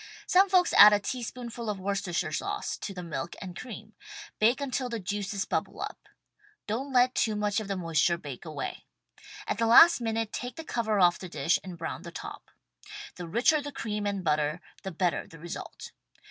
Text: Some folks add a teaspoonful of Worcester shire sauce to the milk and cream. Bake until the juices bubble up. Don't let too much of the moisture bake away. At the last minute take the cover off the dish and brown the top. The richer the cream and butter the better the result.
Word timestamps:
Some 0.25 0.49
folks 0.49 0.73
add 0.73 0.93
a 0.93 0.99
teaspoonful 0.99 1.69
of 1.69 1.79
Worcester 1.79 2.11
shire 2.11 2.31
sauce 2.31 2.75
to 2.75 2.91
the 2.91 3.03
milk 3.03 3.35
and 3.39 3.55
cream. 3.55 3.93
Bake 4.39 4.59
until 4.59 4.89
the 4.89 4.99
juices 4.99 5.45
bubble 5.45 5.79
up. 5.79 6.09
Don't 6.65 6.91
let 6.91 7.13
too 7.13 7.35
much 7.35 7.59
of 7.59 7.67
the 7.67 7.77
moisture 7.77 8.17
bake 8.17 8.43
away. 8.43 8.87
At 9.45 9.59
the 9.59 9.67
last 9.67 10.01
minute 10.01 10.33
take 10.33 10.55
the 10.55 10.63
cover 10.63 10.99
off 10.99 11.19
the 11.19 11.29
dish 11.29 11.59
and 11.63 11.77
brown 11.77 12.01
the 12.01 12.09
top. 12.11 12.49
The 13.17 13.27
richer 13.27 13.61
the 13.61 13.71
cream 13.71 14.07
and 14.07 14.23
butter 14.23 14.59
the 14.81 14.89
better 14.91 15.27
the 15.27 15.37
result. 15.37 15.91